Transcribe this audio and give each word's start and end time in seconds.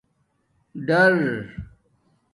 ڈَر 0.87 1.17